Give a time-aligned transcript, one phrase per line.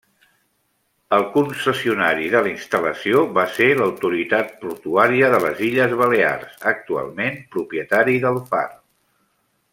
[1.17, 8.67] El concessionari d'instal·lació va ser l'autoritat portuària de les Illes Balears, actualment propietari del far.